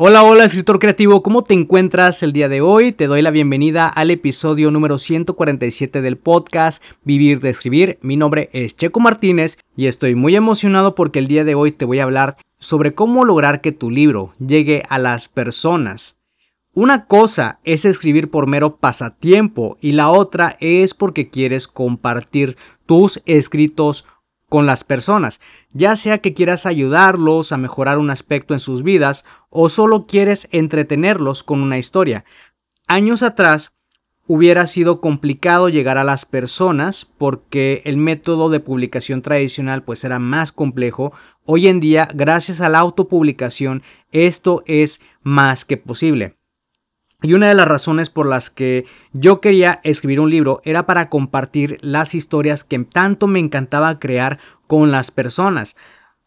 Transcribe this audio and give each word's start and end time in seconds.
Hola, 0.00 0.22
hola 0.22 0.44
escritor 0.44 0.78
creativo, 0.78 1.24
¿cómo 1.24 1.42
te 1.42 1.54
encuentras 1.54 2.22
el 2.22 2.32
día 2.32 2.48
de 2.48 2.60
hoy? 2.60 2.92
Te 2.92 3.08
doy 3.08 3.20
la 3.20 3.32
bienvenida 3.32 3.88
al 3.88 4.12
episodio 4.12 4.70
número 4.70 4.96
147 4.96 6.02
del 6.02 6.16
podcast 6.16 6.80
Vivir 7.02 7.40
de 7.40 7.50
Escribir. 7.50 7.98
Mi 8.00 8.16
nombre 8.16 8.48
es 8.52 8.76
Checo 8.76 9.00
Martínez 9.00 9.58
y 9.74 9.88
estoy 9.88 10.14
muy 10.14 10.36
emocionado 10.36 10.94
porque 10.94 11.18
el 11.18 11.26
día 11.26 11.42
de 11.42 11.56
hoy 11.56 11.72
te 11.72 11.84
voy 11.84 11.98
a 11.98 12.04
hablar 12.04 12.36
sobre 12.60 12.94
cómo 12.94 13.24
lograr 13.24 13.60
que 13.60 13.72
tu 13.72 13.90
libro 13.90 14.34
llegue 14.38 14.84
a 14.88 14.98
las 14.98 15.26
personas. 15.26 16.16
Una 16.74 17.06
cosa 17.06 17.58
es 17.64 17.84
escribir 17.84 18.30
por 18.30 18.46
mero 18.46 18.76
pasatiempo 18.76 19.78
y 19.80 19.92
la 19.92 20.10
otra 20.10 20.58
es 20.60 20.94
porque 20.94 21.28
quieres 21.28 21.66
compartir 21.66 22.56
tus 22.86 23.20
escritos 23.26 24.04
con 24.48 24.66
las 24.66 24.84
personas, 24.84 25.40
ya 25.72 25.94
sea 25.96 26.18
que 26.18 26.32
quieras 26.32 26.66
ayudarlos 26.66 27.52
a 27.52 27.58
mejorar 27.58 27.98
un 27.98 28.10
aspecto 28.10 28.54
en 28.54 28.60
sus 28.60 28.82
vidas 28.82 29.24
o 29.50 29.68
solo 29.68 30.06
quieres 30.06 30.48
entretenerlos 30.50 31.42
con 31.42 31.60
una 31.60 31.78
historia. 31.78 32.24
Años 32.86 33.22
atrás 33.22 33.72
hubiera 34.26 34.66
sido 34.66 35.00
complicado 35.00 35.68
llegar 35.68 35.98
a 35.98 36.04
las 36.04 36.24
personas 36.24 37.06
porque 37.18 37.82
el 37.84 37.96
método 37.96 38.48
de 38.50 38.60
publicación 38.60 39.22
tradicional 39.22 39.82
pues 39.82 40.04
era 40.04 40.18
más 40.18 40.52
complejo. 40.52 41.12
Hoy 41.44 41.68
en 41.68 41.80
día, 41.80 42.08
gracias 42.14 42.60
a 42.60 42.68
la 42.68 42.78
autopublicación, 42.78 43.82
esto 44.12 44.62
es 44.66 45.00
más 45.22 45.64
que 45.64 45.76
posible. 45.76 46.37
Y 47.20 47.34
una 47.34 47.48
de 47.48 47.54
las 47.54 47.66
razones 47.66 48.10
por 48.10 48.28
las 48.28 48.48
que 48.48 48.84
yo 49.12 49.40
quería 49.40 49.80
escribir 49.82 50.20
un 50.20 50.30
libro 50.30 50.60
era 50.64 50.86
para 50.86 51.08
compartir 51.08 51.78
las 51.80 52.14
historias 52.14 52.62
que 52.62 52.78
tanto 52.78 53.26
me 53.26 53.40
encantaba 53.40 53.98
crear 53.98 54.38
con 54.68 54.92
las 54.92 55.10
personas. 55.10 55.74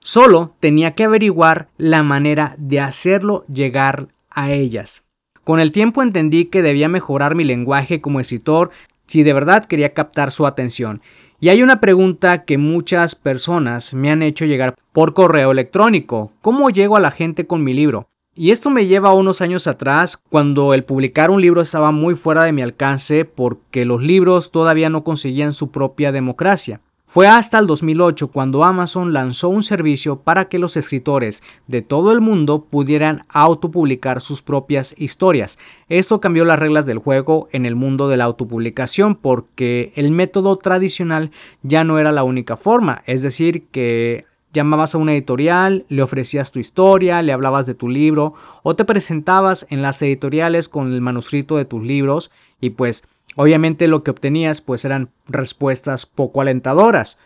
Solo 0.00 0.56
tenía 0.58 0.94
que 0.96 1.04
averiguar 1.04 1.68
la 1.78 2.02
manera 2.02 2.56
de 2.58 2.80
hacerlo 2.80 3.44
llegar 3.46 4.08
a 4.30 4.50
ellas. 4.50 5.04
Con 5.44 5.60
el 5.60 5.70
tiempo 5.70 6.02
entendí 6.02 6.46
que 6.46 6.60
debía 6.60 6.88
mejorar 6.88 7.36
mi 7.36 7.44
lenguaje 7.44 8.00
como 8.00 8.18
escritor 8.18 8.70
si 9.06 9.22
de 9.22 9.32
verdad 9.32 9.66
quería 9.66 9.94
captar 9.94 10.32
su 10.32 10.44
atención. 10.44 11.02
Y 11.38 11.50
hay 11.50 11.62
una 11.62 11.80
pregunta 11.80 12.44
que 12.44 12.58
muchas 12.58 13.14
personas 13.14 13.94
me 13.94 14.10
han 14.10 14.22
hecho 14.22 14.44
llegar 14.44 14.74
por 14.92 15.14
correo 15.14 15.52
electrónico. 15.52 16.32
¿Cómo 16.42 16.68
llego 16.70 16.96
a 16.96 17.00
la 17.00 17.12
gente 17.12 17.46
con 17.46 17.62
mi 17.62 17.74
libro? 17.74 18.08
Y 18.40 18.52
esto 18.52 18.70
me 18.70 18.86
lleva 18.86 19.10
a 19.10 19.12
unos 19.12 19.42
años 19.42 19.66
atrás, 19.66 20.16
cuando 20.16 20.72
el 20.72 20.82
publicar 20.82 21.30
un 21.30 21.42
libro 21.42 21.60
estaba 21.60 21.90
muy 21.90 22.14
fuera 22.14 22.42
de 22.44 22.54
mi 22.54 22.62
alcance 22.62 23.26
porque 23.26 23.84
los 23.84 24.02
libros 24.02 24.50
todavía 24.50 24.88
no 24.88 25.04
conseguían 25.04 25.52
su 25.52 25.70
propia 25.70 26.10
democracia. 26.10 26.80
Fue 27.04 27.28
hasta 27.28 27.58
el 27.58 27.66
2008 27.66 28.28
cuando 28.28 28.64
Amazon 28.64 29.12
lanzó 29.12 29.50
un 29.50 29.62
servicio 29.62 30.20
para 30.20 30.48
que 30.48 30.58
los 30.58 30.78
escritores 30.78 31.42
de 31.66 31.82
todo 31.82 32.12
el 32.12 32.22
mundo 32.22 32.64
pudieran 32.64 33.26
autopublicar 33.28 34.22
sus 34.22 34.40
propias 34.40 34.94
historias. 34.96 35.58
Esto 35.90 36.22
cambió 36.22 36.46
las 36.46 36.58
reglas 36.58 36.86
del 36.86 36.96
juego 36.96 37.50
en 37.52 37.66
el 37.66 37.76
mundo 37.76 38.08
de 38.08 38.16
la 38.16 38.24
autopublicación 38.24 39.16
porque 39.16 39.92
el 39.96 40.12
método 40.12 40.56
tradicional 40.56 41.30
ya 41.62 41.84
no 41.84 41.98
era 41.98 42.10
la 42.10 42.24
única 42.24 42.56
forma, 42.56 43.02
es 43.04 43.20
decir, 43.20 43.66
que 43.70 44.29
llamabas 44.52 44.94
a 44.94 44.98
una 44.98 45.12
editorial, 45.12 45.84
le 45.88 46.02
ofrecías 46.02 46.50
tu 46.50 46.58
historia, 46.58 47.22
le 47.22 47.32
hablabas 47.32 47.66
de 47.66 47.74
tu 47.74 47.88
libro 47.88 48.34
o 48.62 48.76
te 48.76 48.84
presentabas 48.84 49.66
en 49.70 49.82
las 49.82 50.00
editoriales 50.02 50.68
con 50.68 50.92
el 50.92 51.00
manuscrito 51.00 51.56
de 51.56 51.64
tus 51.64 51.82
libros 51.82 52.30
y 52.60 52.70
pues 52.70 53.04
obviamente 53.36 53.88
lo 53.88 54.02
que 54.02 54.10
obtenías 54.10 54.60
pues 54.60 54.84
eran 54.84 55.10
respuestas 55.28 56.06
poco 56.06 56.40
alentadoras. 56.40 57.18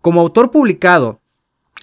Como 0.00 0.20
autor 0.20 0.50
publicado, 0.50 1.20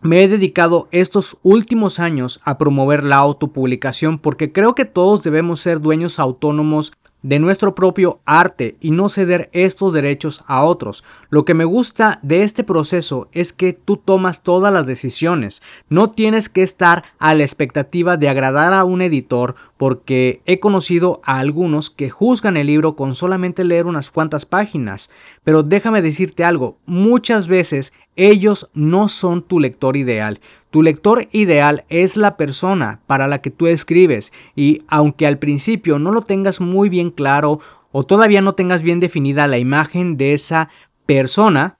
me 0.00 0.22
he 0.22 0.28
dedicado 0.28 0.88
estos 0.92 1.36
últimos 1.42 1.98
años 1.98 2.40
a 2.44 2.58
promover 2.58 3.04
la 3.04 3.16
autopublicación 3.16 4.18
porque 4.18 4.52
creo 4.52 4.74
que 4.74 4.84
todos 4.84 5.22
debemos 5.22 5.60
ser 5.60 5.80
dueños 5.80 6.18
autónomos 6.18 6.92
de 7.24 7.38
nuestro 7.38 7.74
propio 7.74 8.20
arte 8.26 8.76
y 8.80 8.90
no 8.90 9.08
ceder 9.08 9.48
estos 9.54 9.94
derechos 9.94 10.44
a 10.46 10.62
otros. 10.62 11.02
Lo 11.30 11.46
que 11.46 11.54
me 11.54 11.64
gusta 11.64 12.20
de 12.22 12.42
este 12.42 12.64
proceso 12.64 13.28
es 13.32 13.54
que 13.54 13.72
tú 13.72 13.96
tomas 13.96 14.42
todas 14.42 14.72
las 14.72 14.86
decisiones. 14.86 15.62
No 15.88 16.10
tienes 16.10 16.50
que 16.50 16.62
estar 16.62 17.02
a 17.18 17.34
la 17.34 17.42
expectativa 17.42 18.18
de 18.18 18.28
agradar 18.28 18.74
a 18.74 18.84
un 18.84 19.00
editor 19.00 19.54
porque 19.78 20.42
he 20.44 20.60
conocido 20.60 21.22
a 21.24 21.38
algunos 21.38 21.88
que 21.88 22.10
juzgan 22.10 22.58
el 22.58 22.66
libro 22.66 22.94
con 22.94 23.14
solamente 23.14 23.64
leer 23.64 23.86
unas 23.86 24.10
cuantas 24.10 24.44
páginas. 24.44 25.10
Pero 25.44 25.62
déjame 25.62 26.02
decirte 26.02 26.44
algo, 26.44 26.76
muchas 26.84 27.48
veces 27.48 27.94
ellos 28.16 28.70
no 28.74 29.08
son 29.08 29.42
tu 29.42 29.60
lector 29.60 29.96
ideal. 29.96 30.40
Tu 30.70 30.82
lector 30.82 31.28
ideal 31.32 31.84
es 31.88 32.16
la 32.16 32.36
persona 32.36 33.00
para 33.06 33.28
la 33.28 33.40
que 33.40 33.50
tú 33.50 33.66
escribes 33.66 34.32
y 34.56 34.82
aunque 34.88 35.26
al 35.26 35.38
principio 35.38 35.98
no 35.98 36.12
lo 36.12 36.22
tengas 36.22 36.60
muy 36.60 36.88
bien 36.88 37.10
claro 37.10 37.60
o 37.92 38.04
todavía 38.04 38.40
no 38.40 38.54
tengas 38.54 38.82
bien 38.82 38.98
definida 38.98 39.46
la 39.46 39.58
imagen 39.58 40.16
de 40.16 40.34
esa 40.34 40.68
persona, 41.06 41.78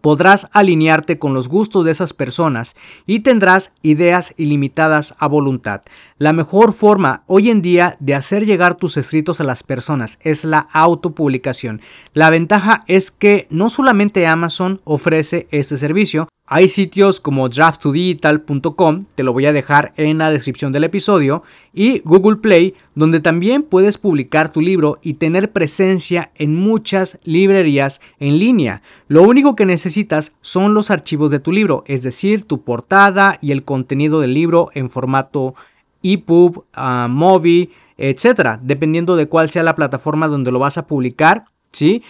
podrás 0.00 0.48
alinearte 0.52 1.18
con 1.18 1.34
los 1.34 1.48
gustos 1.48 1.84
de 1.84 1.90
esas 1.90 2.12
personas 2.12 2.76
y 3.06 3.20
tendrás 3.20 3.72
ideas 3.82 4.34
ilimitadas 4.36 5.14
a 5.18 5.26
voluntad. 5.26 5.82
La 6.18 6.32
mejor 6.32 6.72
forma 6.72 7.22
hoy 7.26 7.50
en 7.50 7.62
día 7.62 7.96
de 8.00 8.14
hacer 8.14 8.46
llegar 8.46 8.76
tus 8.76 8.96
escritos 8.96 9.40
a 9.40 9.44
las 9.44 9.62
personas 9.62 10.18
es 10.22 10.44
la 10.44 10.68
autopublicación. 10.72 11.80
La 12.12 12.30
ventaja 12.30 12.84
es 12.86 13.10
que 13.10 13.46
no 13.50 13.68
solamente 13.68 14.26
Amazon 14.26 14.80
ofrece 14.84 15.48
este 15.50 15.76
servicio, 15.76 16.28
hay 16.46 16.68
sitios 16.68 17.20
como 17.20 17.48
draft2digital.com, 17.48 19.06
te 19.14 19.22
lo 19.22 19.32
voy 19.32 19.46
a 19.46 19.52
dejar 19.52 19.94
en 19.96 20.18
la 20.18 20.30
descripción 20.30 20.72
del 20.72 20.84
episodio, 20.84 21.42
y 21.72 22.00
Google 22.00 22.36
Play, 22.36 22.74
donde 22.94 23.20
también 23.20 23.62
puedes 23.62 23.96
publicar 23.96 24.52
tu 24.52 24.60
libro 24.60 24.98
y 25.00 25.14
tener 25.14 25.52
presencia 25.52 26.32
en 26.34 26.54
muchas 26.54 27.18
librerías 27.24 28.02
en 28.18 28.38
línea. 28.38 28.82
Lo 29.08 29.22
único 29.22 29.56
que 29.56 29.64
necesitas 29.64 30.32
son 30.42 30.74
los 30.74 30.90
archivos 30.90 31.30
de 31.30 31.40
tu 31.40 31.50
libro, 31.50 31.82
es 31.86 32.02
decir, 32.02 32.44
tu 32.44 32.62
portada 32.62 33.38
y 33.40 33.50
el 33.50 33.64
contenido 33.64 34.20
del 34.20 34.34
libro 34.34 34.68
en 34.74 34.90
formato 34.90 35.54
EPUB, 36.02 36.58
uh, 36.58 37.08
Mobi, 37.08 37.70
etcétera, 37.96 38.60
dependiendo 38.62 39.16
de 39.16 39.28
cuál 39.28 39.50
sea 39.50 39.62
la 39.62 39.76
plataforma 39.76 40.28
donde 40.28 40.52
lo 40.52 40.58
vas 40.58 40.76
a 40.76 40.86
publicar. 40.86 41.46
¿Sí? 41.72 42.04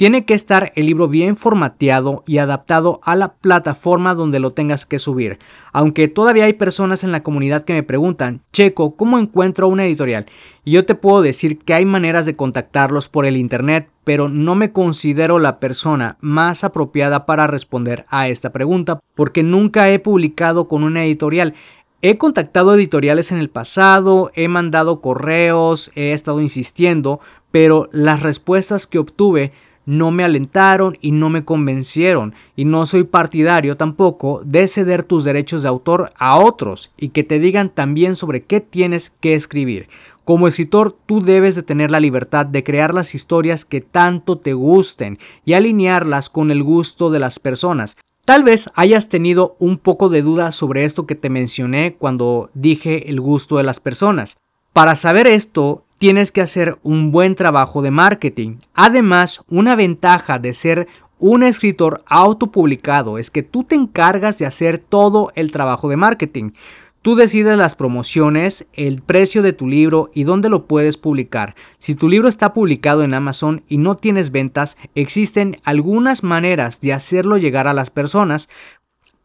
Tiene 0.00 0.24
que 0.24 0.32
estar 0.32 0.72
el 0.76 0.86
libro 0.86 1.08
bien 1.08 1.36
formateado 1.36 2.24
y 2.26 2.38
adaptado 2.38 3.00
a 3.04 3.16
la 3.16 3.34
plataforma 3.34 4.14
donde 4.14 4.40
lo 4.40 4.54
tengas 4.54 4.86
que 4.86 4.98
subir. 4.98 5.38
Aunque 5.74 6.08
todavía 6.08 6.46
hay 6.46 6.54
personas 6.54 7.04
en 7.04 7.12
la 7.12 7.22
comunidad 7.22 7.64
que 7.64 7.74
me 7.74 7.82
preguntan, 7.82 8.40
Checo, 8.50 8.96
¿cómo 8.96 9.18
encuentro 9.18 9.68
una 9.68 9.84
editorial? 9.84 10.24
Y 10.64 10.70
yo 10.70 10.86
te 10.86 10.94
puedo 10.94 11.20
decir 11.20 11.58
que 11.58 11.74
hay 11.74 11.84
maneras 11.84 12.24
de 12.24 12.34
contactarlos 12.34 13.10
por 13.10 13.26
el 13.26 13.36
internet, 13.36 13.90
pero 14.02 14.30
no 14.30 14.54
me 14.54 14.72
considero 14.72 15.38
la 15.38 15.60
persona 15.60 16.16
más 16.22 16.64
apropiada 16.64 17.26
para 17.26 17.46
responder 17.46 18.06
a 18.08 18.28
esta 18.28 18.52
pregunta 18.52 19.00
porque 19.14 19.42
nunca 19.42 19.90
he 19.90 19.98
publicado 19.98 20.66
con 20.66 20.82
una 20.82 21.04
editorial. 21.04 21.52
He 22.00 22.16
contactado 22.16 22.74
editoriales 22.74 23.32
en 23.32 23.36
el 23.36 23.50
pasado, 23.50 24.30
he 24.34 24.48
mandado 24.48 25.02
correos, 25.02 25.92
he 25.94 26.14
estado 26.14 26.40
insistiendo, 26.40 27.20
pero 27.50 27.90
las 27.92 28.22
respuestas 28.22 28.86
que 28.86 28.98
obtuve 28.98 29.52
no 29.90 30.12
me 30.12 30.22
alentaron 30.22 30.96
y 31.00 31.10
no 31.10 31.30
me 31.30 31.44
convencieron 31.44 32.32
y 32.54 32.64
no 32.64 32.86
soy 32.86 33.02
partidario 33.02 33.76
tampoco 33.76 34.40
de 34.44 34.68
ceder 34.68 35.02
tus 35.02 35.24
derechos 35.24 35.64
de 35.64 35.68
autor 35.68 36.12
a 36.16 36.38
otros 36.38 36.92
y 36.96 37.08
que 37.08 37.24
te 37.24 37.40
digan 37.40 37.70
también 37.70 38.14
sobre 38.14 38.44
qué 38.44 38.60
tienes 38.60 39.10
que 39.10 39.34
escribir. 39.34 39.88
Como 40.24 40.46
escritor 40.46 40.94
tú 41.06 41.22
debes 41.22 41.56
de 41.56 41.64
tener 41.64 41.90
la 41.90 41.98
libertad 41.98 42.46
de 42.46 42.62
crear 42.62 42.94
las 42.94 43.16
historias 43.16 43.64
que 43.64 43.80
tanto 43.80 44.38
te 44.38 44.52
gusten 44.52 45.18
y 45.44 45.54
alinearlas 45.54 46.30
con 46.30 46.52
el 46.52 46.62
gusto 46.62 47.10
de 47.10 47.18
las 47.18 47.40
personas. 47.40 47.96
Tal 48.24 48.44
vez 48.44 48.70
hayas 48.76 49.08
tenido 49.08 49.56
un 49.58 49.76
poco 49.76 50.08
de 50.08 50.22
duda 50.22 50.52
sobre 50.52 50.84
esto 50.84 51.04
que 51.04 51.16
te 51.16 51.30
mencioné 51.30 51.96
cuando 51.98 52.50
dije 52.54 53.10
el 53.10 53.20
gusto 53.20 53.56
de 53.56 53.64
las 53.64 53.80
personas. 53.80 54.36
Para 54.72 54.94
saber 54.94 55.26
esto, 55.26 55.82
tienes 56.00 56.32
que 56.32 56.40
hacer 56.40 56.78
un 56.82 57.12
buen 57.12 57.34
trabajo 57.34 57.82
de 57.82 57.90
marketing. 57.90 58.56
Además, 58.72 59.42
una 59.48 59.76
ventaja 59.76 60.38
de 60.38 60.54
ser 60.54 60.88
un 61.18 61.42
escritor 61.42 62.02
autopublicado 62.06 63.18
es 63.18 63.30
que 63.30 63.42
tú 63.42 63.64
te 63.64 63.74
encargas 63.74 64.38
de 64.38 64.46
hacer 64.46 64.78
todo 64.78 65.30
el 65.34 65.52
trabajo 65.52 65.90
de 65.90 65.98
marketing. 65.98 66.52
Tú 67.02 67.16
decides 67.16 67.58
las 67.58 67.74
promociones, 67.74 68.66
el 68.72 69.02
precio 69.02 69.42
de 69.42 69.52
tu 69.52 69.66
libro 69.68 70.10
y 70.14 70.24
dónde 70.24 70.48
lo 70.48 70.64
puedes 70.64 70.96
publicar. 70.96 71.54
Si 71.78 71.94
tu 71.94 72.08
libro 72.08 72.28
está 72.28 72.54
publicado 72.54 73.02
en 73.02 73.12
Amazon 73.12 73.62
y 73.68 73.76
no 73.76 73.98
tienes 73.98 74.30
ventas, 74.30 74.78
existen 74.94 75.58
algunas 75.64 76.22
maneras 76.22 76.80
de 76.80 76.94
hacerlo 76.94 77.36
llegar 77.36 77.68
a 77.68 77.74
las 77.74 77.90
personas. 77.90 78.48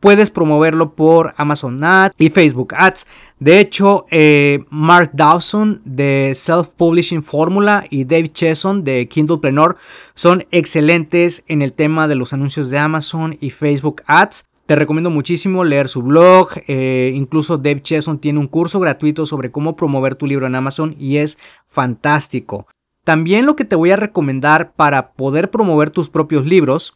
Puedes 0.06 0.30
promoverlo 0.30 0.94
por 0.94 1.34
Amazon 1.36 1.84
Ads 1.84 2.13
y 2.19 2.30
Facebook 2.30 2.75
Ads. 2.78 3.07
De 3.40 3.60
hecho, 3.60 4.06
eh, 4.12 4.63
Mark 4.69 5.10
Dawson 5.13 5.81
de 5.84 6.34
Self 6.36 6.68
Publishing 6.78 7.24
Formula 7.24 7.86
y 7.90 8.04
Dave 8.04 8.28
Chesson 8.28 8.84
de 8.84 9.07
Kindlepreneur 9.07 9.78
son 10.13 10.46
excelentes 10.52 11.44
en 11.48 11.63
el 11.63 11.74
tema 11.74 12.07
de 12.07 12.13
los 12.13 12.34
anuncios 12.34 12.69
de 12.69 12.78
Amazon 12.78 13.36
y 13.42 13.50
Facebook 13.50 14.04
Ads. 14.06 14.46
Te 14.68 14.75
recomiendo 14.75 15.10
muchísimo 15.10 15.63
leer 15.63 15.90
su 15.90 16.04
blog. 16.04 16.50
Eh, 16.68 17.12
incluso 17.16 17.57
Dave 17.57 17.81
Chesson 17.81 18.19
tiene 18.19 18.38
un 18.38 18.48
curso 18.48 18.80
gratuito 18.80 19.25
sobre 19.25 19.50
cómo 19.50 19.75
promover 19.75 20.13
tu 20.13 20.28
libro 20.28 20.46
en 20.46 20.54
Amazon 20.54 20.96
y 21.00 21.18
es 21.18 21.40
fantástico. 21.66 22.68
También 23.04 23.48
lo 23.48 23.56
que 23.56 23.66
te 23.66 23.75
voy 23.75 23.90
a 23.90 23.96
recomendar 23.96 24.74
para 24.74 25.13
poder 25.13 25.50
promover 25.50 25.90
tus 25.90 26.10
propios 26.10 26.46
libros 26.46 26.96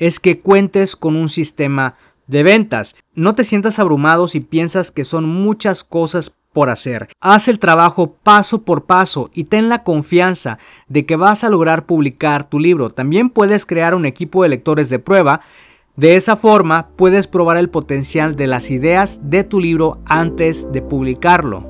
es 0.00 0.18
que 0.18 0.40
cuentes 0.40 0.96
con 0.96 1.14
un 1.14 1.28
sistema 1.28 1.94
de 2.30 2.42
ventas. 2.42 2.96
No 3.14 3.34
te 3.34 3.44
sientas 3.44 3.78
abrumado 3.78 4.28
si 4.28 4.40
piensas 4.40 4.90
que 4.90 5.04
son 5.04 5.28
muchas 5.28 5.84
cosas 5.84 6.34
por 6.52 6.70
hacer. 6.70 7.08
Haz 7.20 7.48
el 7.48 7.58
trabajo 7.58 8.16
paso 8.22 8.62
por 8.62 8.84
paso 8.84 9.30
y 9.34 9.44
ten 9.44 9.68
la 9.68 9.82
confianza 9.82 10.58
de 10.88 11.06
que 11.06 11.16
vas 11.16 11.44
a 11.44 11.50
lograr 11.50 11.86
publicar 11.86 12.48
tu 12.48 12.58
libro. 12.58 12.90
También 12.90 13.30
puedes 13.30 13.66
crear 13.66 13.94
un 13.94 14.06
equipo 14.06 14.42
de 14.42 14.48
lectores 14.48 14.88
de 14.88 14.98
prueba 14.98 15.42
de 15.96 16.16
esa 16.16 16.36
forma 16.36 16.88
puedes 16.96 17.26
probar 17.26 17.58
el 17.58 17.68
potencial 17.68 18.34
de 18.34 18.46
las 18.46 18.70
ideas 18.70 19.20
de 19.22 19.44
tu 19.44 19.60
libro 19.60 19.98
antes 20.06 20.72
de 20.72 20.80
publicarlo. 20.80 21.69